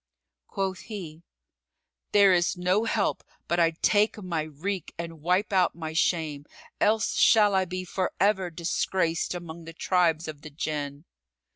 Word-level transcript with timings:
Quoth 0.47 0.79
he, 0.79 1.21
"There 2.11 2.33
is 2.33 2.57
no 2.57 2.85
help 2.85 3.23
but 3.47 3.59
I 3.59 3.69
take 3.83 4.17
my 4.17 4.41
wreak 4.41 4.95
and 4.97 5.21
wipe 5.21 5.53
out 5.53 5.75
my 5.75 5.93
shame, 5.93 6.47
else 6.79 7.13
shall 7.13 7.53
I 7.53 7.65
be 7.65 7.85
for 7.85 8.11
ever 8.19 8.49
disgraced 8.49 9.35
among 9.35 9.65
the 9.65 9.73
tribes 9.73 10.27
of 10.27 10.41
the 10.41 10.49
Jann." 10.49 11.05